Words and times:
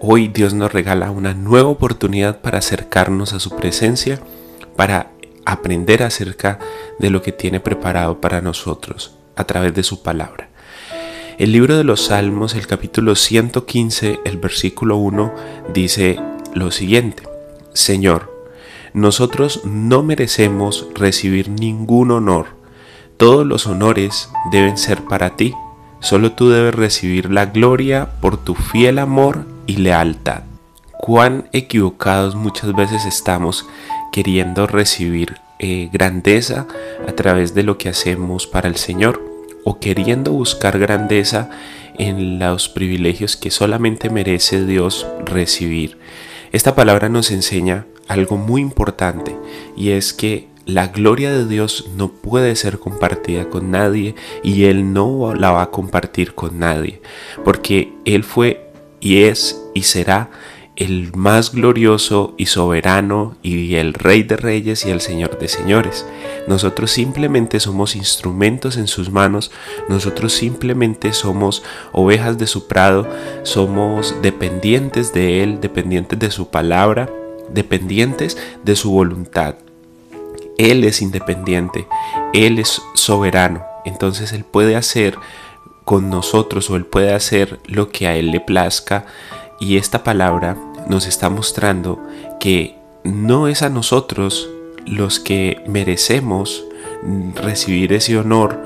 Hoy 0.00 0.28
Dios 0.28 0.54
nos 0.54 0.72
regala 0.72 1.10
una 1.10 1.34
nueva 1.34 1.68
oportunidad 1.68 2.40
para 2.40 2.58
acercarnos 2.58 3.32
a 3.32 3.40
su 3.40 3.56
presencia, 3.56 4.20
para 4.76 5.10
aprender 5.44 6.04
acerca 6.04 6.60
de 7.00 7.10
lo 7.10 7.20
que 7.20 7.32
tiene 7.32 7.58
preparado 7.58 8.20
para 8.20 8.40
nosotros 8.40 9.16
a 9.34 9.42
través 9.42 9.74
de 9.74 9.82
su 9.82 10.04
palabra. 10.04 10.50
El 11.36 11.50
libro 11.50 11.76
de 11.76 11.82
los 11.82 12.06
Salmos, 12.06 12.54
el 12.54 12.68
capítulo 12.68 13.16
115, 13.16 14.20
el 14.24 14.36
versículo 14.36 14.98
1, 14.98 15.34
dice 15.74 16.20
lo 16.54 16.70
siguiente, 16.70 17.24
Señor, 17.72 18.32
nosotros 18.94 19.62
no 19.64 20.04
merecemos 20.04 20.86
recibir 20.94 21.48
ningún 21.48 22.12
honor, 22.12 22.46
todos 23.16 23.44
los 23.44 23.66
honores 23.66 24.30
deben 24.52 24.78
ser 24.78 25.02
para 25.02 25.34
ti, 25.34 25.54
solo 25.98 26.34
tú 26.34 26.50
debes 26.50 26.74
recibir 26.76 27.32
la 27.32 27.46
gloria 27.46 28.12
por 28.20 28.36
tu 28.36 28.54
fiel 28.54 29.00
amor 29.00 29.57
y 29.68 29.76
lealtad. 29.76 30.42
Cuán 30.98 31.48
equivocados 31.52 32.34
muchas 32.34 32.74
veces 32.74 33.04
estamos 33.04 33.66
queriendo 34.10 34.66
recibir 34.66 35.36
eh, 35.60 35.88
grandeza 35.92 36.66
a 37.06 37.12
través 37.12 37.54
de 37.54 37.62
lo 37.62 37.78
que 37.78 37.88
hacemos 37.88 38.48
para 38.48 38.68
el 38.68 38.74
Señor 38.74 39.22
o 39.64 39.78
queriendo 39.78 40.32
buscar 40.32 40.78
grandeza 40.78 41.50
en 41.98 42.38
los 42.38 42.68
privilegios 42.68 43.36
que 43.36 43.50
solamente 43.50 44.10
merece 44.10 44.64
Dios 44.64 45.06
recibir. 45.24 45.98
Esta 46.50 46.74
palabra 46.74 47.08
nos 47.08 47.30
enseña 47.30 47.86
algo 48.08 48.36
muy 48.36 48.62
importante 48.62 49.36
y 49.76 49.90
es 49.90 50.12
que 50.14 50.48
la 50.64 50.88
gloria 50.88 51.30
de 51.30 51.46
Dios 51.46 51.90
no 51.96 52.08
puede 52.08 52.54
ser 52.56 52.78
compartida 52.78 53.48
con 53.48 53.70
nadie 53.70 54.14
y 54.42 54.64
Él 54.64 54.92
no 54.92 55.34
la 55.34 55.50
va 55.50 55.62
a 55.62 55.70
compartir 55.70 56.34
con 56.34 56.58
nadie 56.58 57.00
porque 57.44 57.92
Él 58.04 58.22
fue 58.22 58.67
y 59.00 59.22
es 59.24 59.60
y 59.74 59.82
será 59.82 60.30
el 60.78 61.12
más 61.16 61.52
glorioso 61.52 62.34
y 62.36 62.46
soberano 62.46 63.36
y 63.42 63.74
el 63.74 63.94
Rey 63.94 64.22
de 64.22 64.36
Reyes 64.36 64.86
y 64.86 64.90
el 64.90 65.00
Señor 65.00 65.36
de 65.40 65.48
Señores. 65.48 66.06
Nosotros 66.46 66.92
simplemente 66.92 67.58
somos 67.58 67.96
instrumentos 67.96 68.76
en 68.76 68.86
sus 68.86 69.10
manos, 69.10 69.50
nosotros 69.88 70.32
simplemente 70.32 71.12
somos 71.12 71.64
ovejas 71.90 72.38
de 72.38 72.46
su 72.46 72.68
prado, 72.68 73.08
somos 73.42 74.14
dependientes 74.22 75.12
de 75.12 75.42
Él, 75.42 75.60
dependientes 75.60 76.16
de 76.16 76.30
su 76.30 76.48
palabra, 76.48 77.10
dependientes 77.52 78.38
de 78.62 78.76
su 78.76 78.92
voluntad. 78.92 79.56
Él 80.58 80.84
es 80.84 81.02
independiente, 81.02 81.88
Él 82.32 82.60
es 82.60 82.80
soberano, 82.94 83.64
entonces 83.84 84.32
Él 84.32 84.44
puede 84.44 84.76
hacer 84.76 85.18
con 85.88 86.10
nosotros 86.10 86.68
o 86.68 86.76
Él 86.76 86.84
puede 86.84 87.14
hacer 87.14 87.60
lo 87.64 87.88
que 87.88 88.06
a 88.08 88.14
Él 88.14 88.30
le 88.30 88.40
plazca 88.40 89.06
y 89.58 89.78
esta 89.78 90.04
palabra 90.04 90.54
nos 90.86 91.06
está 91.06 91.30
mostrando 91.30 91.98
que 92.38 92.76
no 93.04 93.48
es 93.48 93.62
a 93.62 93.70
nosotros 93.70 94.50
los 94.84 95.18
que 95.18 95.64
merecemos 95.66 96.62
recibir 97.34 97.94
ese 97.94 98.18
honor 98.18 98.62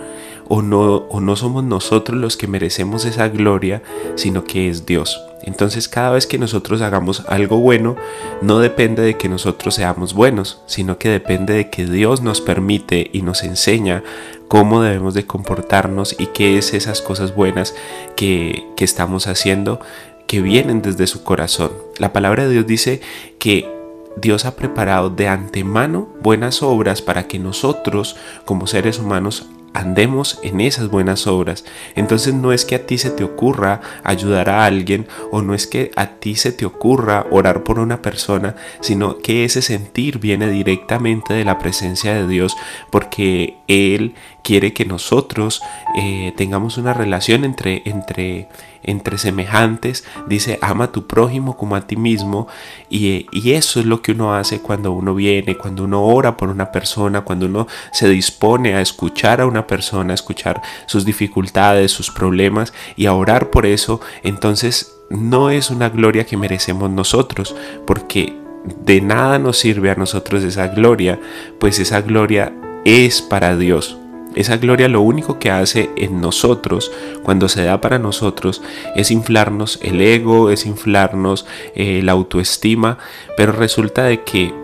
o 0.48 0.62
no, 0.62 0.96
o 0.96 1.20
no 1.20 1.36
somos 1.36 1.62
nosotros 1.62 2.18
los 2.18 2.36
que 2.36 2.48
merecemos 2.48 3.04
esa 3.04 3.28
gloria, 3.28 3.84
sino 4.16 4.42
que 4.42 4.68
es 4.68 4.84
Dios. 4.84 5.20
Entonces 5.44 5.88
cada 5.88 6.10
vez 6.10 6.26
que 6.26 6.38
nosotros 6.38 6.80
hagamos 6.82 7.24
algo 7.28 7.58
bueno, 7.58 7.96
no 8.40 8.58
depende 8.58 9.02
de 9.02 9.16
que 9.16 9.28
nosotros 9.28 9.74
seamos 9.74 10.14
buenos, 10.14 10.62
sino 10.66 10.98
que 10.98 11.08
depende 11.08 11.54
de 11.54 11.70
que 11.70 11.86
Dios 11.86 12.22
nos 12.22 12.40
permite 12.40 13.10
y 13.12 13.22
nos 13.22 13.42
enseña 13.42 14.02
cómo 14.48 14.82
debemos 14.82 15.14
de 15.14 15.26
comportarnos 15.26 16.14
y 16.18 16.26
qué 16.26 16.58
es 16.58 16.74
esas 16.74 17.02
cosas 17.02 17.34
buenas 17.34 17.74
que, 18.16 18.66
que 18.76 18.84
estamos 18.84 19.26
haciendo 19.26 19.80
que 20.26 20.40
vienen 20.40 20.82
desde 20.82 21.06
su 21.06 21.22
corazón. 21.24 21.72
La 21.98 22.12
palabra 22.12 22.44
de 22.44 22.52
Dios 22.52 22.66
dice 22.66 23.00
que 23.38 23.68
Dios 24.16 24.44
ha 24.44 24.56
preparado 24.56 25.10
de 25.10 25.28
antemano 25.28 26.08
buenas 26.20 26.62
obras 26.62 27.02
para 27.02 27.26
que 27.28 27.38
nosotros 27.38 28.16
como 28.44 28.66
seres 28.66 28.98
humanos 28.98 29.46
andemos 29.74 30.38
en 30.42 30.60
esas 30.60 30.88
buenas 30.88 31.26
obras. 31.26 31.64
Entonces 31.94 32.34
no 32.34 32.52
es 32.52 32.64
que 32.64 32.74
a 32.74 32.86
ti 32.86 32.98
se 32.98 33.10
te 33.10 33.24
ocurra 33.24 33.80
ayudar 34.04 34.50
a 34.50 34.64
alguien 34.64 35.06
o 35.30 35.42
no 35.42 35.54
es 35.54 35.66
que 35.66 35.90
a 35.96 36.06
ti 36.06 36.36
se 36.36 36.52
te 36.52 36.66
ocurra 36.66 37.26
orar 37.30 37.62
por 37.62 37.78
una 37.78 38.02
persona, 38.02 38.54
sino 38.80 39.18
que 39.18 39.44
ese 39.44 39.62
sentir 39.62 40.18
viene 40.18 40.48
directamente 40.50 41.34
de 41.34 41.44
la 41.44 41.58
presencia 41.58 42.14
de 42.14 42.26
Dios 42.26 42.56
porque 42.90 43.56
Él 43.66 44.14
quiere 44.42 44.72
que 44.72 44.84
nosotros 44.84 45.62
eh, 45.96 46.32
tengamos 46.36 46.76
una 46.76 46.92
relación 46.92 47.44
entre, 47.44 47.82
entre, 47.84 48.48
entre 48.82 49.18
semejantes. 49.18 50.04
Dice, 50.26 50.58
ama 50.60 50.84
a 50.84 50.92
tu 50.92 51.06
prójimo 51.06 51.56
como 51.56 51.76
a 51.76 51.86
ti 51.86 51.96
mismo. 51.96 52.48
Y, 52.90 53.26
y, 53.32 53.52
eso 53.52 53.80
es 53.80 53.86
lo 53.86 54.02
que 54.02 54.12
uno 54.12 54.34
hace 54.34 54.60
cuando 54.60 54.92
uno 54.92 55.14
viene, 55.14 55.56
cuando 55.56 55.84
uno 55.84 56.02
ora 56.04 56.36
por 56.36 56.48
una 56.48 56.72
persona, 56.72 57.22
cuando 57.22 57.46
uno 57.46 57.66
se 57.92 58.08
dispone 58.08 58.74
a 58.74 58.80
escuchar 58.80 59.40
a 59.40 59.46
una 59.46 59.61
persona, 59.66 60.14
escuchar 60.14 60.60
sus 60.86 61.04
dificultades, 61.04 61.92
sus 61.92 62.10
problemas 62.10 62.72
y 62.96 63.06
a 63.06 63.14
orar 63.14 63.50
por 63.50 63.66
eso. 63.66 64.00
Entonces 64.22 64.94
no 65.10 65.50
es 65.50 65.70
una 65.70 65.88
gloria 65.88 66.24
que 66.24 66.36
merecemos 66.36 66.90
nosotros, 66.90 67.54
porque 67.86 68.36
de 68.84 69.00
nada 69.00 69.38
nos 69.38 69.58
sirve 69.58 69.90
a 69.90 69.94
nosotros 69.94 70.42
esa 70.44 70.68
gloria, 70.68 71.20
pues 71.58 71.78
esa 71.78 72.00
gloria 72.00 72.52
es 72.84 73.22
para 73.22 73.56
Dios. 73.56 73.98
Esa 74.34 74.56
gloria 74.56 74.88
lo 74.88 75.02
único 75.02 75.38
que 75.38 75.50
hace 75.50 75.90
en 75.96 76.20
nosotros, 76.20 76.90
cuando 77.22 77.48
se 77.48 77.64
da 77.64 77.80
para 77.82 77.98
nosotros, 77.98 78.62
es 78.96 79.10
inflarnos 79.10 79.78
el 79.82 80.00
ego, 80.00 80.50
es 80.50 80.64
inflarnos 80.64 81.46
eh, 81.74 82.00
la 82.02 82.12
autoestima, 82.12 82.98
pero 83.36 83.52
resulta 83.52 84.04
de 84.04 84.22
que 84.22 84.54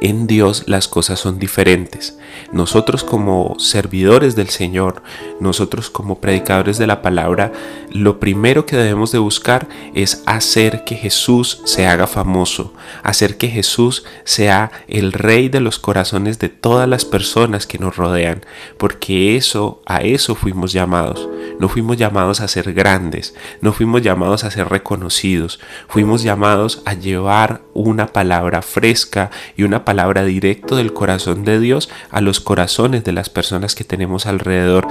en 0.00 0.26
Dios 0.26 0.64
las 0.66 0.86
cosas 0.86 1.18
son 1.18 1.38
diferentes. 1.38 2.16
Nosotros 2.52 3.04
como 3.04 3.56
servidores 3.58 4.36
del 4.36 4.48
Señor, 4.48 5.02
nosotros 5.40 5.90
como 5.90 6.20
predicadores 6.20 6.78
de 6.78 6.86
la 6.86 7.02
palabra, 7.02 7.52
lo 7.90 8.20
primero 8.20 8.66
que 8.66 8.76
debemos 8.76 9.12
de 9.12 9.18
buscar 9.18 9.68
es 9.94 10.22
hacer 10.26 10.84
que 10.84 10.96
Jesús 10.96 11.62
se 11.64 11.86
haga 11.86 12.06
famoso, 12.06 12.72
hacer 13.02 13.36
que 13.36 13.48
Jesús 13.48 14.04
sea 14.24 14.70
el 14.88 15.12
rey 15.12 15.48
de 15.48 15.60
los 15.60 15.78
corazones 15.78 16.38
de 16.38 16.48
todas 16.48 16.88
las 16.88 17.04
personas 17.04 17.66
que 17.66 17.78
nos 17.78 17.96
rodean, 17.96 18.44
porque 18.78 19.36
eso, 19.36 19.82
a 19.86 20.02
eso 20.02 20.34
fuimos 20.34 20.72
llamados. 20.72 21.28
No 21.58 21.68
fuimos 21.68 21.96
llamados 21.96 22.40
a 22.40 22.48
ser 22.48 22.74
grandes, 22.74 23.34
no 23.62 23.72
fuimos 23.72 24.02
llamados 24.02 24.44
a 24.44 24.50
ser 24.50 24.68
reconocidos, 24.68 25.58
fuimos 25.88 26.22
llamados 26.22 26.82
a 26.84 26.92
llevar 26.92 27.62
una 27.72 28.08
palabra 28.08 28.60
fresca 28.60 29.30
y 29.56 29.62
una 29.62 29.84
palabra 29.84 30.24
directo 30.24 30.76
del 30.76 30.92
corazón 30.92 31.44
de 31.44 31.58
Dios 31.58 31.88
los 32.20 32.40
corazones 32.40 33.04
de 33.04 33.12
las 33.12 33.30
personas 33.30 33.74
que 33.74 33.84
tenemos 33.84 34.26
alrededor 34.26 34.86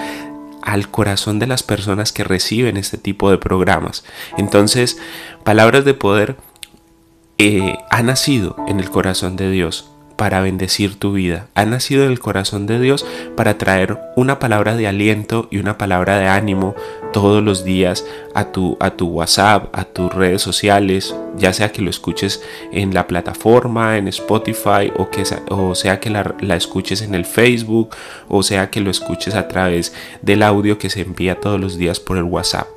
al 0.61 0.89
corazón 0.89 1.39
de 1.39 1.47
las 1.47 1.63
personas 1.63 2.11
que 2.11 2.23
reciben 2.23 2.75
este 2.75 2.97
tipo 2.97 3.29
de 3.29 3.37
programas. 3.37 4.03
Entonces, 4.37 4.97
palabras 5.43 5.85
de 5.85 5.93
poder 5.93 6.37
eh, 7.37 7.77
ha 7.91 8.01
nacido 8.01 8.55
en 8.67 8.79
el 8.79 8.89
corazón 8.89 9.35
de 9.35 9.51
Dios 9.51 9.91
para 10.15 10.41
bendecir 10.41 10.97
tu 10.97 11.13
vida. 11.13 11.47
Ha 11.55 11.65
nacido 11.65 12.05
en 12.05 12.11
el 12.11 12.19
corazón 12.19 12.65
de 12.65 12.79
Dios 12.79 13.05
para 13.35 13.57
traer 13.57 13.99
una 14.15 14.39
palabra 14.39 14.75
de 14.75 14.87
aliento 14.87 15.47
y 15.51 15.57
una 15.57 15.77
palabra 15.77 16.17
de 16.17 16.27
ánimo 16.27 16.75
todos 17.15 17.41
los 17.41 17.63
días 17.63 18.05
a 18.33 18.51
tu, 18.51 18.75
a 18.81 18.91
tu 18.91 19.07
WhatsApp, 19.07 19.69
a 19.71 19.85
tus 19.85 20.13
redes 20.13 20.41
sociales, 20.41 21.15
ya 21.37 21.53
sea 21.53 21.71
que 21.71 21.81
lo 21.81 21.89
escuches 21.89 22.43
en 22.73 22.93
la 22.93 23.07
plataforma, 23.07 23.97
en 23.97 24.09
Spotify, 24.09 24.91
o, 24.97 25.09
que, 25.09 25.23
o 25.49 25.75
sea 25.75 26.01
que 26.01 26.09
la, 26.09 26.35
escuches 26.57 27.01
en 27.01 27.15
el 27.15 27.23
Facebook, 27.23 27.95
o 28.27 28.43
sea 28.43 28.69
que 28.69 28.81
lo 28.81 28.91
escuches 28.91 29.33
a 29.33 29.47
través 29.47 29.93
del 30.21 30.43
audio 30.43 30.77
que 30.77 30.89
se 30.89 31.03
envía 31.03 31.39
todos 31.39 31.57
los 31.57 31.77
días 31.77 32.01
por 32.01 32.17
el 32.17 32.23
WhatsApp. 32.23 32.67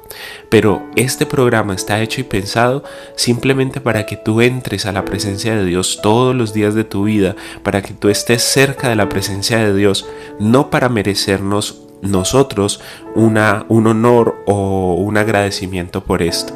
Pero 0.49 0.87
este 0.95 1.27
programa 1.27 1.75
está 1.75 2.01
hecho 2.01 2.21
y 2.21 2.25
pensado 2.25 2.85
simplemente 3.17 3.81
para 3.81 4.07
que 4.07 4.17
tú 4.17 4.41
entres 4.41 4.87
a 4.87 4.93
la 4.93 5.05
presencia 5.05 5.57
de 5.57 5.65
Dios 5.65 5.99
todos 6.01 6.37
los 6.37 6.53
días 6.53 6.77
de 6.77 6.85
tu 6.85 7.03
vida, 7.03 7.35
para 7.65 7.83
que 7.83 7.93
tú 7.93 8.09
estés 8.09 8.45
cerca 8.45 8.89
de 8.89 8.95
la 8.95 9.09
presencia 9.09 9.59
de 9.59 9.75
Dios, 9.75 10.07
no 10.39 10.71
para 10.71 10.89
merecernos 10.89 11.88
nosotros 12.03 12.81
una, 13.15 13.65
un 13.69 13.87
honor 13.87 14.37
o 14.47 14.95
un 14.95 15.17
agradecimiento 15.17 16.05
por 16.05 16.23
esto. 16.23 16.53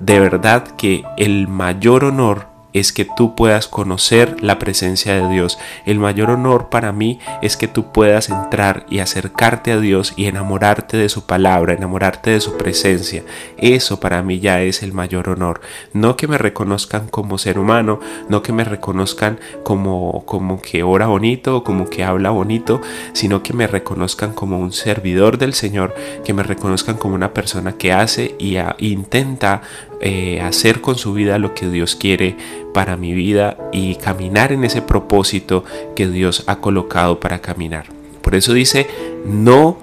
de 0.00 0.20
verdad 0.20 0.62
que 0.76 1.04
el 1.16 1.48
mayor 1.48 2.04
honor 2.04 2.55
es 2.72 2.92
que 2.92 3.04
tú 3.04 3.34
puedas 3.34 3.68
conocer 3.68 4.42
la 4.42 4.58
presencia 4.58 5.14
de 5.14 5.32
Dios. 5.32 5.58
El 5.84 5.98
mayor 5.98 6.30
honor 6.30 6.68
para 6.68 6.92
mí 6.92 7.18
es 7.42 7.56
que 7.56 7.68
tú 7.68 7.92
puedas 7.92 8.28
entrar 8.28 8.86
y 8.90 8.98
acercarte 8.98 9.72
a 9.72 9.80
Dios 9.80 10.12
y 10.16 10.26
enamorarte 10.26 10.96
de 10.96 11.08
su 11.08 11.26
palabra, 11.26 11.74
enamorarte 11.74 12.30
de 12.30 12.40
su 12.40 12.56
presencia. 12.56 13.22
Eso 13.56 14.00
para 14.00 14.22
mí 14.22 14.40
ya 14.40 14.62
es 14.62 14.82
el 14.82 14.92
mayor 14.92 15.28
honor. 15.28 15.60
No 15.92 16.16
que 16.16 16.28
me 16.28 16.38
reconozcan 16.38 17.08
como 17.08 17.38
ser 17.38 17.58
humano, 17.58 18.00
no 18.28 18.42
que 18.42 18.52
me 18.52 18.64
reconozcan 18.64 19.38
como, 19.62 20.24
como 20.26 20.60
que 20.60 20.82
ora 20.82 21.06
bonito 21.06 21.56
o 21.56 21.64
como 21.64 21.88
que 21.88 22.04
habla 22.04 22.30
bonito, 22.30 22.80
sino 23.12 23.42
que 23.42 23.52
me 23.52 23.66
reconozcan 23.66 24.32
como 24.32 24.58
un 24.58 24.72
servidor 24.72 25.38
del 25.38 25.54
Señor, 25.54 25.94
que 26.24 26.34
me 26.34 26.42
reconozcan 26.42 26.96
como 26.96 27.14
una 27.14 27.32
persona 27.32 27.76
que 27.76 27.92
hace 27.92 28.34
y 28.38 28.56
intenta 28.78 29.62
eh, 30.00 30.40
hacer 30.42 30.80
con 30.80 30.96
su 30.96 31.14
vida 31.14 31.38
lo 31.38 31.54
que 31.54 31.68
Dios 31.68 31.96
quiere 31.96 32.36
para 32.74 32.96
mi 32.96 33.14
vida 33.14 33.56
y 33.72 33.94
caminar 33.94 34.52
en 34.52 34.64
ese 34.64 34.82
propósito 34.82 35.64
que 35.94 36.06
Dios 36.06 36.44
ha 36.46 36.56
colocado 36.56 37.18
para 37.18 37.40
caminar. 37.40 37.86
Por 38.20 38.34
eso 38.34 38.52
dice, 38.52 38.86
no, 39.24 39.78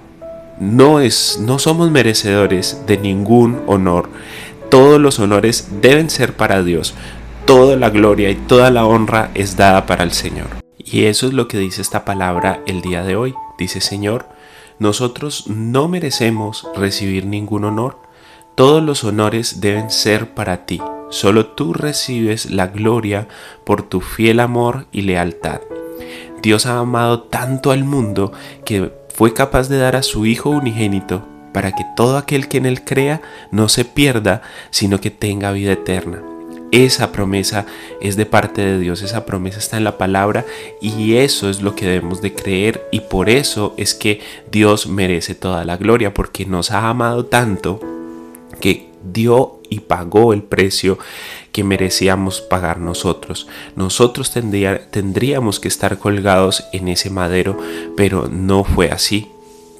no 0.60 1.00
es, 1.00 1.40
no 1.42 1.58
somos 1.58 1.90
merecedores 1.90 2.84
de 2.86 2.98
ningún 2.98 3.62
honor. 3.66 4.10
Todos 4.70 5.02
los 5.02 5.20
honores 5.20 5.70
deben 5.82 6.10
ser 6.10 6.34
para 6.34 6.62
Dios. 6.62 6.94
Toda 7.46 7.76
la 7.76 7.90
gloria 7.90 8.30
y 8.30 8.36
toda 8.36 8.70
la 8.70 8.86
honra 8.86 9.32
es 9.34 9.58
dada 9.58 9.86
para 9.86 10.04
el 10.04 10.12
Señor. 10.12 10.48
Y 10.78 11.06
eso 11.06 11.26
es 11.26 11.34
lo 11.34 11.48
que 11.48 11.58
dice 11.58 11.82
esta 11.82 12.06
palabra 12.06 12.62
el 12.68 12.82
día 12.82 13.04
de 13.04 13.16
hoy. 13.16 13.34
Dice 13.58 13.82
Señor, 13.82 14.28
nosotros 14.78 15.48
no 15.48 15.88
merecemos 15.88 16.68
recibir 16.76 17.26
ningún 17.26 17.66
honor 17.66 18.03
todos 18.56 18.84
los 18.84 19.04
honores 19.04 19.62
deben 19.62 19.90
ser 19.90 20.34
para 20.34 20.66
ti. 20.66 20.82
Solo 21.10 21.48
tú 21.48 21.74
recibes 21.74 22.50
la 22.52 22.68
gloria 22.68 23.28
por 23.66 23.84
tu 23.84 24.02
fiel 24.02 24.40
amor 24.40 24.88
y 24.92 25.02
lealtad. 25.02 25.62
Dios 26.42 26.66
ha 26.66 26.80
amado 26.80 27.22
tanto 27.24 27.72
al 27.72 27.84
mundo 27.84 28.32
que 28.66 28.92
fue 29.10 29.34
capaz 29.34 29.70
de 29.70 29.78
dar 29.78 29.96
a 29.96 30.04
su 30.04 30.26
Hijo 30.26 30.50
unigénito 30.50 31.28
para 31.54 31.72
que 31.72 31.86
todo 31.96 32.18
aquel 32.18 32.48
que 32.48 32.58
en 32.58 32.66
él 32.66 32.84
crea 32.84 33.22
no 33.52 33.70
se 33.70 33.86
pierda, 33.86 34.42
sino 34.72 35.00
que 35.00 35.12
tenga 35.12 35.52
vida 35.52 35.72
eterna. 35.72 36.22
Esa 36.72 37.12
promesa 37.12 37.68
es 38.02 38.16
de 38.16 38.26
parte 38.26 38.66
de 38.66 38.80
Dios, 38.80 39.04
esa 39.04 39.28
promesa 39.28 39.60
está 39.60 39.78
en 39.78 39.84
la 39.84 40.00
palabra 40.00 40.44
y 40.82 41.18
eso 41.18 41.48
es 41.48 41.62
lo 41.62 41.76
que 41.76 41.86
debemos 41.86 42.24
de 42.24 42.34
creer 42.34 42.88
y 42.92 43.02
por 43.02 43.30
eso 43.30 43.76
es 43.78 43.94
que 43.94 44.22
Dios 44.52 44.88
merece 44.88 45.36
toda 45.36 45.66
la 45.66 45.78
gloria 45.78 46.16
porque 46.16 46.48
nos 46.48 46.72
ha 46.72 46.90
amado 46.90 47.28
tanto 47.28 47.80
que 48.64 48.88
dio 49.04 49.60
y 49.70 49.82
pagó 49.82 50.32
el 50.32 50.42
precio 50.42 50.98
que 51.52 51.66
merecíamos 51.66 52.40
pagar 52.40 52.80
nosotros. 52.80 53.46
Nosotros 53.76 54.32
tendríamos 54.32 55.60
que 55.60 55.68
estar 55.68 56.00
colgados 56.00 56.64
en 56.72 56.88
ese 56.88 57.10
madero, 57.10 57.58
pero 57.98 58.30
no 58.30 58.64
fue 58.64 58.90
así. 58.90 59.28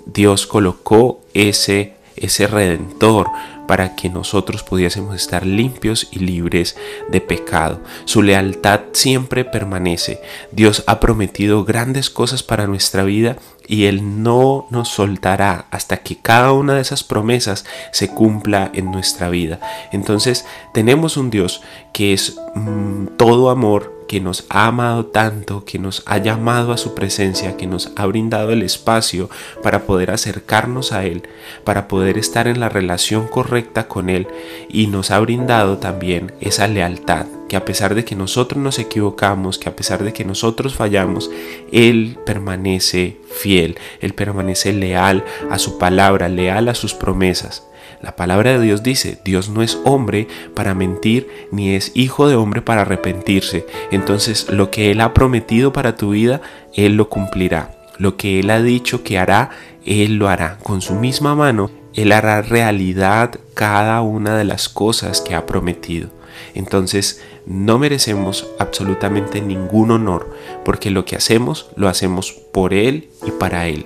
Dios 0.06 0.46
colocó 0.48 1.22
ese, 1.34 1.94
ese 2.16 2.48
redentor 2.48 3.28
para 3.68 3.96
que 3.96 4.10
nosotros 4.10 4.64
pudiésemos 4.64 5.16
estar 5.16 5.46
limpios 5.46 6.10
y 6.12 6.20
libres 6.20 6.76
de 7.10 7.22
pecado. 7.22 7.82
Su 8.06 8.22
lealtad 8.22 8.82
siempre 8.92 9.46
permanece. 9.46 10.22
Dios 10.52 10.84
ha 10.88 11.00
prometido 11.00 11.64
grandes 11.64 12.10
cosas 12.10 12.44
para 12.44 12.68
nuestra 12.68 13.04
vida 13.04 13.38
y 13.68 13.86
Él 13.86 14.24
no 14.24 14.68
nos 14.70 14.90
soltará 14.90 15.68
hasta 15.72 15.98
que 15.98 16.18
cada 16.18 16.52
una 16.52 16.76
de 16.76 16.82
esas 16.82 17.04
promesas 17.04 17.66
se 17.92 18.10
cumpla 18.10 18.70
en 18.74 18.92
nuestra 18.92 19.30
vida. 19.30 19.60
Entonces 19.92 20.46
tenemos 20.74 21.16
un 21.18 21.30
Dios 21.30 21.62
que 21.94 22.14
es 22.14 22.38
mm, 22.56 22.93
todo 23.18 23.50
amor, 23.50 23.94
que 24.08 24.20
nos 24.20 24.46
ha 24.50 24.68
amado 24.68 25.08
tanto, 25.08 25.66
que 25.66 25.80
nos 25.80 26.04
ha 26.06 26.18
llamado 26.18 26.72
a 26.72 26.78
su 26.78 26.94
presencia, 26.94 27.58
que 27.58 27.68
nos 27.68 27.92
ha 27.96 28.06
brindado 28.06 28.52
el 28.52 28.62
espacio 28.62 29.30
para 29.64 29.88
poder 29.88 30.12
acercarnos 30.12 30.92
a 30.92 31.06
Él, 31.06 31.24
para 31.64 31.88
poder 31.88 32.18
estar 32.18 32.48
en 32.48 32.60
la 32.60 32.70
relación 32.70 33.28
correcta 33.28 33.88
con 33.88 34.10
Él 34.10 34.28
y 34.70 34.88
nos 34.88 35.10
ha 35.10 35.20
brindado 35.20 35.80
también 35.80 36.32
esa 36.42 36.68
lealtad, 36.68 37.26
que 37.50 37.56
a 37.56 37.66
pesar 37.66 37.96
de 37.96 38.06
que 38.06 38.16
nosotros 38.16 38.62
nos 38.62 38.78
equivocamos, 38.78 39.58
que 39.58 39.70
a 39.70 39.76
pesar 39.76 40.04
de 40.04 40.14
que 40.14 40.26
nosotros 40.26 40.76
fallamos, 40.76 41.32
Él 41.72 42.20
permanece 42.26 43.18
fiel, 43.32 43.80
Él 44.00 44.14
permanece 44.14 44.74
leal 44.74 45.24
a 45.50 45.58
su 45.58 45.78
palabra, 45.78 46.30
leal 46.30 46.70
a 46.70 46.76
sus 46.76 46.94
promesas. 46.94 47.64
La 48.02 48.16
palabra 48.16 48.52
de 48.52 48.66
Dios 48.66 48.84
dice, 48.84 49.20
Dios 49.24 49.50
no 49.50 49.62
es 49.62 49.80
hombre 49.86 50.28
para 50.54 50.74
mentir, 50.74 51.28
ni 51.52 51.76
es 51.76 51.92
hijo 51.96 52.28
de 52.28 52.36
hombre 52.36 52.62
para 52.62 52.82
arrepentirse. 52.82 53.66
Entonces 53.92 54.50
lo 54.50 54.72
que 54.72 54.92
Él 54.92 55.02
ha 55.02 55.14
prometido 55.14 55.74
para 55.74 55.96
tu 55.96 56.12
vida, 56.12 56.42
Él 56.74 56.96
lo 56.96 57.10
cumplirá. 57.10 57.76
Lo 57.98 58.18
que 58.18 58.40
Él 58.40 58.50
ha 58.50 58.62
dicho 58.62 59.04
que 59.04 59.18
hará, 59.18 59.52
Él 59.86 60.16
lo 60.18 60.28
hará. 60.28 60.58
Con 60.64 60.82
su 60.82 60.96
misma 60.96 61.36
mano, 61.36 61.72
Él 61.94 62.12
hará 62.12 62.42
realidad 62.42 63.40
cada 63.54 64.02
una 64.02 64.36
de 64.38 64.44
las 64.44 64.70
cosas 64.70 65.22
que 65.22 65.36
ha 65.36 65.46
prometido. 65.46 66.10
Entonces 66.56 67.22
no 67.46 67.78
merecemos 67.78 68.48
absolutamente 68.60 69.42
ningún 69.42 69.92
honor, 69.92 70.36
porque 70.66 70.92
lo 70.92 71.06
que 71.06 71.16
hacemos 71.16 71.70
lo 71.76 71.88
hacemos 71.88 72.32
por 72.32 72.74
Él 72.74 73.10
y 73.26 73.32
para 73.32 73.68
Él. 73.68 73.86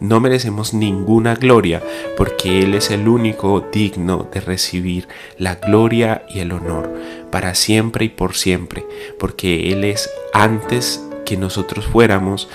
No 0.00 0.20
merecemos 0.20 0.74
ninguna 0.74 1.34
gloria 1.34 1.82
porque 2.16 2.60
Él 2.60 2.74
es 2.74 2.90
el 2.90 3.08
único 3.08 3.64
digno 3.72 4.28
de 4.32 4.40
recibir 4.40 5.08
la 5.38 5.56
gloria 5.56 6.26
y 6.28 6.40
el 6.40 6.52
honor 6.52 6.92
para 7.30 7.54
siempre 7.54 8.06
y 8.06 8.08
por 8.08 8.34
siempre, 8.34 8.84
porque 9.18 9.72
Él 9.72 9.84
es 9.84 10.10
antes 10.32 11.04
que 11.24 11.36
nosotros 11.36 11.86
fuéramos, 11.86 12.48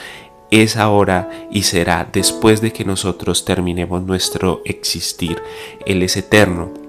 es 0.52 0.78
ahora 0.78 1.30
y 1.52 1.64
será 1.64 2.08
después 2.12 2.62
de 2.62 2.74
que 2.74 2.86
nosotros 2.86 3.46
terminemos 3.46 4.04
nuestro 4.04 4.62
existir. 4.66 5.42
Él 5.86 6.04
es 6.04 6.18
eterno 6.18 6.89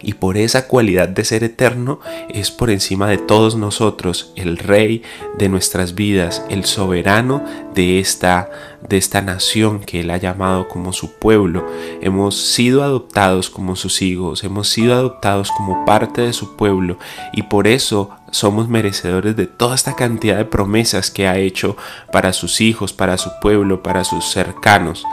y 0.00 0.14
por 0.14 0.36
esa 0.36 0.68
cualidad 0.68 1.08
de 1.08 1.24
ser 1.24 1.44
eterno 1.44 2.00
es 2.28 2.50
por 2.50 2.70
encima 2.70 3.08
de 3.08 3.18
todos 3.18 3.56
nosotros 3.56 4.32
el 4.36 4.58
rey 4.58 5.02
de 5.38 5.48
nuestras 5.48 5.94
vidas, 5.94 6.44
el 6.48 6.64
soberano 6.64 7.44
de 7.74 8.00
esta 8.00 8.50
de 8.88 8.96
esta 8.96 9.20
nación 9.20 9.80
que 9.80 10.00
él 10.00 10.10
ha 10.10 10.16
llamado 10.16 10.68
como 10.68 10.92
su 10.92 11.18
pueblo. 11.18 11.66
Hemos 12.00 12.36
sido 12.36 12.82
adoptados 12.82 13.50
como 13.50 13.76
sus 13.76 14.02
hijos, 14.02 14.44
hemos 14.44 14.68
sido 14.68 14.94
adoptados 14.94 15.50
como 15.50 15.84
parte 15.84 16.22
de 16.22 16.32
su 16.32 16.56
pueblo 16.56 16.98
y 17.32 17.42
por 17.42 17.66
eso 17.66 18.10
somos 18.30 18.68
merecedores 18.68 19.36
de 19.36 19.46
toda 19.46 19.74
esta 19.74 19.96
cantidad 19.96 20.36
de 20.36 20.44
promesas 20.44 21.10
que 21.10 21.26
ha 21.26 21.38
hecho 21.38 21.76
para 22.12 22.32
sus 22.32 22.60
hijos, 22.60 22.92
para 22.92 23.18
su 23.18 23.30
pueblo, 23.40 23.82
para 23.82 24.04
sus 24.04 24.26
cercanos. 24.26 25.04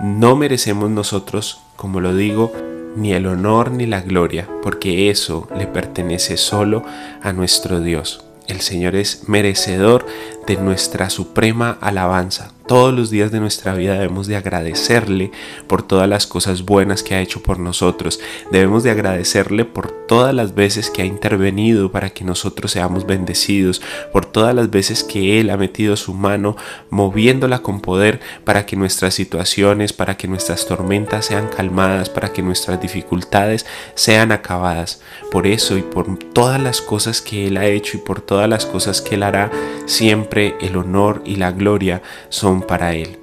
No 0.00 0.36
merecemos 0.36 0.90
nosotros, 0.90 1.60
como 1.76 2.00
lo 2.00 2.14
digo, 2.14 2.52
ni 2.96 3.12
el 3.12 3.26
honor 3.26 3.70
ni 3.70 3.86
la 3.86 4.00
gloria, 4.00 4.48
porque 4.62 5.10
eso 5.10 5.48
le 5.56 5.66
pertenece 5.66 6.36
solo 6.36 6.84
a 7.22 7.32
nuestro 7.32 7.80
Dios. 7.80 8.24
El 8.48 8.60
Señor 8.60 8.94
es 8.94 9.28
merecedor 9.28 10.06
de 10.46 10.56
nuestra 10.56 11.10
suprema 11.10 11.78
alabanza. 11.80 12.52
Todos 12.66 12.92
los 12.92 13.10
días 13.10 13.30
de 13.30 13.38
nuestra 13.38 13.74
vida 13.74 13.92
debemos 13.92 14.26
de 14.26 14.34
agradecerle 14.34 15.30
por 15.68 15.84
todas 15.84 16.08
las 16.08 16.26
cosas 16.26 16.64
buenas 16.64 17.04
que 17.04 17.14
ha 17.14 17.20
hecho 17.20 17.40
por 17.40 17.60
nosotros. 17.60 18.18
Debemos 18.50 18.82
de 18.82 18.90
agradecerle 18.90 19.64
por 19.64 19.92
todas 19.92 20.34
las 20.34 20.56
veces 20.56 20.90
que 20.90 21.02
ha 21.02 21.04
intervenido 21.04 21.92
para 21.92 22.10
que 22.10 22.24
nosotros 22.24 22.72
seamos 22.72 23.06
bendecidos, 23.06 23.82
por 24.12 24.26
todas 24.26 24.52
las 24.52 24.68
veces 24.68 25.04
que 25.04 25.38
Él 25.38 25.50
ha 25.50 25.56
metido 25.56 25.96
su 25.96 26.12
mano 26.12 26.56
moviéndola 26.90 27.60
con 27.60 27.80
poder 27.80 28.18
para 28.42 28.66
que 28.66 28.74
nuestras 28.74 29.14
situaciones, 29.14 29.92
para 29.92 30.16
que 30.16 30.26
nuestras 30.26 30.66
tormentas 30.66 31.26
sean 31.26 31.46
calmadas, 31.46 32.10
para 32.10 32.32
que 32.32 32.42
nuestras 32.42 32.80
dificultades 32.80 33.64
sean 33.94 34.32
acabadas. 34.32 35.00
Por 35.30 35.46
eso 35.46 35.78
y 35.78 35.82
por 35.82 36.18
todas 36.18 36.60
las 36.60 36.80
cosas 36.80 37.20
que 37.20 37.46
Él 37.46 37.58
ha 37.58 37.66
hecho 37.66 37.96
y 37.96 38.00
por 38.00 38.20
todas 38.20 38.48
las 38.48 38.66
cosas 38.66 39.00
que 39.00 39.14
Él 39.14 39.22
hará, 39.22 39.52
siempre 39.86 40.35
el 40.36 40.76
honor 40.76 41.22
y 41.24 41.36
la 41.36 41.52
gloria 41.52 42.02
son 42.28 42.62
para 42.62 42.94
Él. 42.94 43.18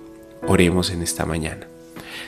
Oremos 0.47 0.89
en 0.91 1.01
esta 1.01 1.25
mañana. 1.25 1.67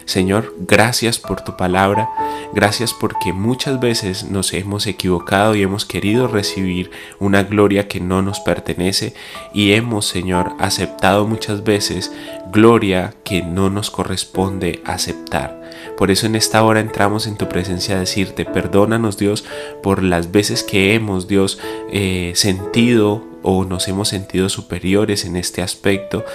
Señor, 0.05 0.53
gracias 0.59 1.17
por 1.17 1.41
tu 1.41 1.57
palabra, 1.57 2.07
gracias 2.53 2.93
porque 2.93 3.33
muchas 3.33 3.79
veces 3.79 4.29
nos 4.29 4.53
hemos 4.53 4.85
equivocado 4.85 5.55
y 5.55 5.63
hemos 5.63 5.83
querido 5.83 6.27
recibir 6.27 6.91
una 7.19 7.41
gloria 7.41 7.87
que 7.87 7.99
no 7.99 8.21
nos 8.21 8.39
pertenece 8.39 9.15
y 9.51 9.73
hemos, 9.73 10.05
Señor, 10.05 10.53
aceptado 10.59 11.25
muchas 11.25 11.63
veces 11.63 12.11
gloria 12.51 13.15
que 13.23 13.41
no 13.41 13.71
nos 13.71 13.89
corresponde 13.89 14.83
aceptar. 14.85 15.59
Por 15.97 16.11
eso 16.11 16.27
en 16.27 16.35
esta 16.35 16.63
hora 16.63 16.81
entramos 16.81 17.25
en 17.25 17.35
tu 17.35 17.49
presencia 17.49 17.95
a 17.95 17.99
decirte, 17.99 18.45
perdónanos 18.45 19.17
Dios 19.17 19.43
por 19.81 20.03
las 20.03 20.31
veces 20.31 20.63
que 20.63 20.93
hemos, 20.93 21.27
Dios, 21.27 21.57
eh, 21.91 22.33
sentido 22.35 23.23
o 23.45 23.63
nos 23.63 23.87
hemos 23.87 24.09
sentido 24.09 24.49
superiores 24.49 25.23
en 25.23 25.35
este 25.35 25.61
aspecto 25.61 26.25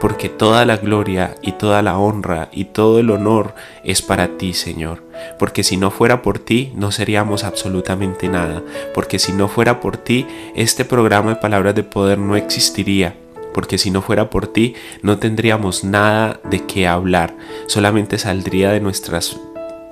porque 0.00 0.28
toda 0.28 0.64
la 0.64 0.76
gloria 0.76 1.34
y 1.40 1.52
toda 1.52 1.82
la 1.82 1.98
honra 1.98 2.48
y 2.52 2.66
todo 2.66 2.98
el 2.98 3.10
honor 3.10 3.54
es 3.84 4.02
para 4.02 4.38
ti, 4.38 4.52
Señor. 4.54 5.02
Porque 5.38 5.64
si 5.64 5.76
no 5.76 5.90
fuera 5.90 6.22
por 6.22 6.38
ti, 6.38 6.72
no 6.76 6.92
seríamos 6.92 7.44
absolutamente 7.44 8.28
nada. 8.28 8.62
Porque 8.94 9.18
si 9.18 9.32
no 9.32 9.48
fuera 9.48 9.80
por 9.80 9.96
ti, 9.96 10.26
este 10.54 10.84
programa 10.84 11.30
de 11.30 11.36
palabras 11.36 11.74
de 11.74 11.82
poder 11.82 12.18
no 12.18 12.36
existiría 12.36 13.14
porque 13.54 13.78
si 13.78 13.90
no 13.90 14.02
fuera 14.02 14.30
por 14.30 14.46
ti 14.46 14.76
no 15.02 15.18
tendríamos 15.18 15.82
nada 15.82 16.38
de 16.48 16.64
qué 16.64 16.86
hablar, 16.86 17.34
solamente 17.66 18.16
saldría 18.16 18.70
de 18.70 18.78
nuestras 18.78 19.36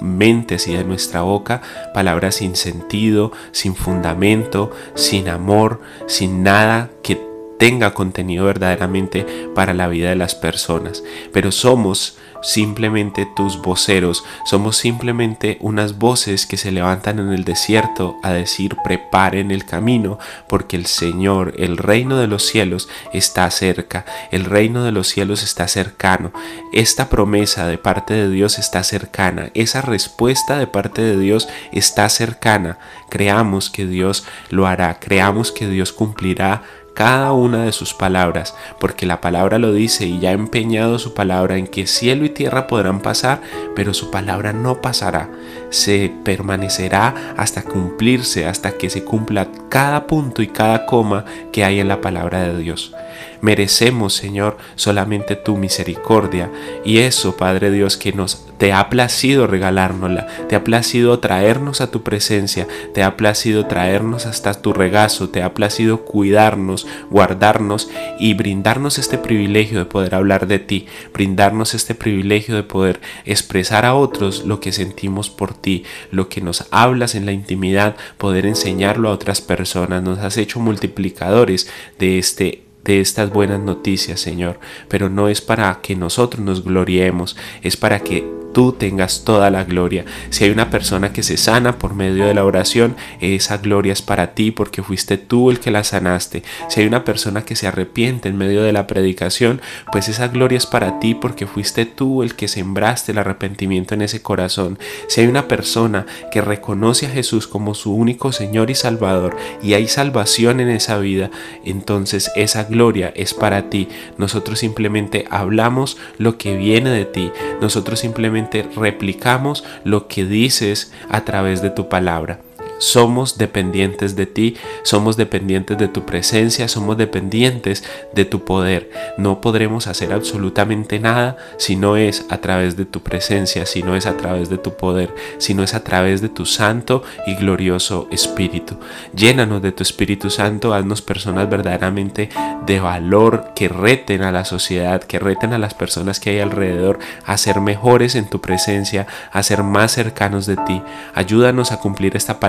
mentes 0.00 0.68
y 0.68 0.74
de 0.74 0.84
nuestra 0.84 1.22
boca 1.22 1.62
palabras 1.94 2.36
sin 2.36 2.56
sentido, 2.56 3.32
sin 3.52 3.74
fundamento, 3.74 4.70
sin 4.94 5.28
amor, 5.28 5.80
sin 6.06 6.42
nada 6.42 6.90
que 7.02 7.20
tenga 7.58 7.94
contenido 7.94 8.44
verdaderamente 8.46 9.26
para 9.54 9.74
la 9.74 9.88
vida 9.88 10.10
de 10.10 10.16
las 10.16 10.34
personas. 10.34 11.02
Pero 11.32 11.52
somos 11.52 12.18
simplemente 12.42 13.26
tus 13.36 13.60
voceros, 13.60 14.24
somos 14.44 14.76
simplemente 14.76 15.58
unas 15.60 15.98
voces 15.98 16.46
que 16.46 16.56
se 16.56 16.72
levantan 16.72 17.18
en 17.18 17.32
el 17.32 17.44
desierto 17.44 18.16
a 18.22 18.32
decir 18.32 18.76
preparen 18.84 19.50
el 19.50 19.64
camino, 19.64 20.18
porque 20.48 20.76
el 20.76 20.86
Señor, 20.86 21.54
el 21.58 21.76
reino 21.76 22.18
de 22.18 22.26
los 22.26 22.44
cielos 22.44 22.88
está 23.12 23.50
cerca, 23.50 24.04
el 24.30 24.44
reino 24.44 24.84
de 24.84 24.92
los 24.92 25.08
cielos 25.08 25.42
está 25.42 25.68
cercano, 25.68 26.32
esta 26.72 27.08
promesa 27.08 27.66
de 27.66 27.78
parte 27.78 28.14
de 28.14 28.28
Dios 28.28 28.58
está 28.58 28.82
cercana, 28.82 29.50
esa 29.54 29.82
respuesta 29.82 30.58
de 30.58 30.66
parte 30.66 31.02
de 31.02 31.18
Dios 31.18 31.48
está 31.72 32.08
cercana, 32.08 32.78
creamos 33.08 33.70
que 33.70 33.86
Dios 33.86 34.24
lo 34.50 34.66
hará, 34.66 34.98
creamos 34.98 35.52
que 35.52 35.68
Dios 35.68 35.92
cumplirá 35.92 36.62
cada 36.96 37.32
una 37.32 37.66
de 37.66 37.72
sus 37.72 37.92
palabras, 37.92 38.56
porque 38.80 39.04
la 39.04 39.20
palabra 39.20 39.58
lo 39.58 39.74
dice 39.74 40.06
y 40.06 40.18
ya 40.18 40.30
ha 40.30 40.32
empeñado 40.32 40.98
su 40.98 41.12
palabra 41.12 41.58
en 41.58 41.66
que 41.66 41.86
cielo 41.86 42.24
y 42.24 42.30
tierra 42.30 42.66
podrán 42.66 43.00
pasar, 43.00 43.42
pero 43.76 43.92
su 43.92 44.10
palabra 44.10 44.54
no 44.54 44.80
pasará, 44.80 45.28
se 45.76 46.12
permanecerá 46.24 47.34
hasta 47.36 47.62
cumplirse, 47.62 48.46
hasta 48.46 48.72
que 48.72 48.90
se 48.90 49.04
cumpla 49.04 49.48
cada 49.68 50.06
punto 50.06 50.42
y 50.42 50.48
cada 50.48 50.86
coma 50.86 51.24
que 51.52 51.64
hay 51.64 51.80
en 51.80 51.88
la 51.88 52.00
palabra 52.00 52.42
de 52.42 52.58
Dios. 52.58 52.94
Merecemos, 53.40 54.14
Señor, 54.14 54.56
solamente 54.74 55.36
tu 55.36 55.56
misericordia 55.56 56.50
y 56.84 56.98
eso, 56.98 57.36
Padre 57.36 57.70
Dios, 57.70 57.96
que 57.96 58.12
nos 58.12 58.46
te 58.58 58.72
ha 58.72 58.88
placido 58.88 59.46
regalárnosla, 59.46 60.26
te 60.48 60.56
ha 60.56 60.64
placido 60.64 61.18
traernos 61.18 61.80
a 61.80 61.90
tu 61.90 62.02
presencia, 62.02 62.66
te 62.94 63.02
ha 63.02 63.16
placido 63.16 63.66
traernos 63.66 64.24
hasta 64.24 64.54
tu 64.54 64.72
regazo, 64.72 65.28
te 65.28 65.42
ha 65.42 65.52
placido 65.52 66.04
cuidarnos, 66.04 66.86
guardarnos 67.10 67.90
y 68.18 68.34
brindarnos 68.34 68.98
este 68.98 69.18
privilegio 69.18 69.78
de 69.78 69.84
poder 69.84 70.14
hablar 70.14 70.46
de 70.46 70.58
ti, 70.58 70.86
brindarnos 71.12 71.74
este 71.74 71.94
privilegio 71.94 72.56
de 72.56 72.62
poder 72.62 73.00
expresar 73.26 73.84
a 73.84 73.94
otros 73.94 74.44
lo 74.46 74.60
que 74.60 74.72
sentimos 74.72 75.28
por 75.28 75.52
ti, 75.52 75.65
lo 76.10 76.28
que 76.28 76.40
nos 76.40 76.66
hablas 76.70 77.14
en 77.14 77.26
la 77.26 77.32
intimidad, 77.32 77.96
poder 78.18 78.46
enseñarlo 78.46 79.08
a 79.08 79.12
otras 79.12 79.40
personas. 79.40 80.02
Nos 80.02 80.18
has 80.18 80.36
hecho 80.36 80.60
multiplicadores 80.60 81.68
de 81.98 82.18
este 82.18 82.62
de 82.84 83.00
estas 83.00 83.30
buenas 83.30 83.58
noticias, 83.58 84.20
Señor, 84.20 84.60
pero 84.88 85.10
no 85.10 85.28
es 85.28 85.40
para 85.40 85.80
que 85.82 85.96
nosotros 85.96 86.44
nos 86.44 86.62
gloriemos, 86.62 87.36
es 87.62 87.76
para 87.76 87.98
que 87.98 88.24
tú 88.56 88.72
tengas 88.72 89.22
toda 89.22 89.50
la 89.50 89.64
gloria. 89.64 90.06
Si 90.30 90.44
hay 90.44 90.50
una 90.50 90.70
persona 90.70 91.12
que 91.12 91.22
se 91.22 91.36
sana 91.36 91.76
por 91.76 91.92
medio 91.92 92.24
de 92.24 92.32
la 92.32 92.42
oración, 92.42 92.96
esa 93.20 93.58
gloria 93.58 93.92
es 93.92 94.00
para 94.00 94.32
ti 94.32 94.50
porque 94.50 94.82
fuiste 94.82 95.18
tú 95.18 95.50
el 95.50 95.60
que 95.60 95.70
la 95.70 95.84
sanaste. 95.84 96.42
Si 96.70 96.80
hay 96.80 96.86
una 96.86 97.04
persona 97.04 97.44
que 97.44 97.54
se 97.54 97.66
arrepiente 97.66 98.30
en 98.30 98.38
medio 98.38 98.62
de 98.62 98.72
la 98.72 98.86
predicación, 98.86 99.60
pues 99.92 100.08
esa 100.08 100.28
gloria 100.28 100.56
es 100.56 100.64
para 100.64 100.98
ti 101.00 101.14
porque 101.14 101.46
fuiste 101.46 101.84
tú 101.84 102.22
el 102.22 102.34
que 102.34 102.48
sembraste 102.48 103.12
el 103.12 103.18
arrepentimiento 103.18 103.92
en 103.92 104.00
ese 104.00 104.22
corazón. 104.22 104.78
Si 105.06 105.20
hay 105.20 105.26
una 105.26 105.48
persona 105.48 106.06
que 106.32 106.40
reconoce 106.40 107.04
a 107.04 107.10
Jesús 107.10 107.46
como 107.46 107.74
su 107.74 107.94
único 107.94 108.32
Señor 108.32 108.70
y 108.70 108.74
Salvador 108.74 109.36
y 109.62 109.74
hay 109.74 109.86
salvación 109.86 110.60
en 110.60 110.70
esa 110.70 110.96
vida, 110.96 111.30
entonces 111.62 112.30
esa 112.36 112.64
gloria 112.64 113.12
es 113.14 113.34
para 113.34 113.68
ti. 113.68 113.88
Nosotros 114.16 114.60
simplemente 114.60 115.26
hablamos 115.30 115.98
lo 116.16 116.38
que 116.38 116.56
viene 116.56 116.88
de 116.88 117.04
ti. 117.04 117.30
Nosotros 117.60 118.00
simplemente 118.00 118.45
replicamos 118.74 119.64
lo 119.84 120.08
que 120.08 120.24
dices 120.24 120.92
a 121.08 121.24
través 121.24 121.62
de 121.62 121.70
tu 121.70 121.88
palabra. 121.88 122.40
Somos 122.78 123.38
dependientes 123.38 124.16
de 124.16 124.26
ti, 124.26 124.56
somos 124.82 125.16
dependientes 125.16 125.78
de 125.78 125.88
tu 125.88 126.04
presencia, 126.04 126.68
somos 126.68 126.96
dependientes 126.96 127.84
de 128.14 128.24
tu 128.24 128.44
poder. 128.44 128.90
No 129.16 129.40
podremos 129.40 129.86
hacer 129.86 130.12
absolutamente 130.12 130.98
nada 130.98 131.36
si 131.56 131.76
no 131.76 131.96
es 131.96 132.26
a 132.28 132.38
través 132.38 132.76
de 132.76 132.84
tu 132.84 133.02
presencia, 133.02 133.66
si 133.66 133.82
no 133.82 133.96
es 133.96 134.06
a 134.06 134.16
través 134.16 134.50
de 134.50 134.58
tu 134.58 134.74
poder, 134.74 135.14
si 135.38 135.54
no 135.54 135.62
es 135.62 135.74
a 135.74 135.84
través 135.84 136.20
de 136.20 136.28
tu 136.28 136.44
santo 136.44 137.02
y 137.26 137.34
glorioso 137.34 138.08
Espíritu. 138.10 138.76
Llénanos 139.14 139.62
de 139.62 139.72
tu 139.72 139.82
Espíritu 139.82 140.30
Santo, 140.30 140.74
haznos 140.74 141.02
personas 141.02 141.48
verdaderamente 141.48 142.28
de 142.66 142.80
valor 142.80 143.52
que 143.54 143.68
reten 143.68 144.22
a 144.22 144.32
la 144.32 144.44
sociedad, 144.44 145.02
que 145.02 145.18
reten 145.18 145.52
a 145.52 145.58
las 145.58 145.74
personas 145.74 146.20
que 146.20 146.30
hay 146.30 146.40
alrededor 146.40 146.98
a 147.24 147.36
ser 147.38 147.60
mejores 147.60 148.14
en 148.14 148.28
tu 148.28 148.40
presencia, 148.40 149.06
a 149.32 149.42
ser 149.42 149.62
más 149.62 149.92
cercanos 149.92 150.46
de 150.46 150.56
ti. 150.56 150.82
Ayúdanos 151.14 151.72
a 151.72 151.78
cumplir 151.78 152.16
esta 152.16 152.40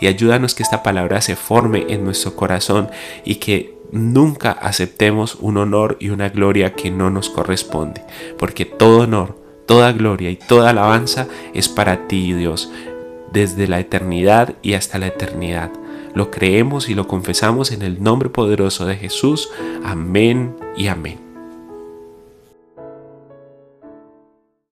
y 0.00 0.06
ayúdanos 0.06 0.54
que 0.54 0.62
esta 0.62 0.82
palabra 0.82 1.20
se 1.20 1.36
forme 1.36 1.86
en 1.88 2.04
nuestro 2.04 2.36
corazón 2.36 2.90
y 3.24 3.36
que 3.36 3.78
nunca 3.92 4.52
aceptemos 4.52 5.36
un 5.40 5.56
honor 5.56 5.96
y 6.00 6.10
una 6.10 6.28
gloria 6.28 6.74
que 6.74 6.90
no 6.90 7.10
nos 7.10 7.30
corresponde, 7.30 8.02
porque 8.38 8.64
todo 8.64 9.00
honor, 9.00 9.38
toda 9.66 9.92
gloria 9.92 10.30
y 10.30 10.36
toda 10.36 10.70
alabanza 10.70 11.26
es 11.54 11.68
para 11.68 12.08
ti, 12.08 12.32
Dios, 12.32 12.70
desde 13.32 13.68
la 13.68 13.80
eternidad 13.80 14.54
y 14.62 14.74
hasta 14.74 14.98
la 14.98 15.08
eternidad. 15.08 15.70
Lo 16.14 16.30
creemos 16.30 16.88
y 16.88 16.94
lo 16.94 17.06
confesamos 17.06 17.70
en 17.70 17.82
el 17.82 18.02
nombre 18.02 18.30
poderoso 18.30 18.86
de 18.86 18.96
Jesús. 18.96 19.50
Amén 19.84 20.56
y 20.76 20.88
amén. 20.88 21.27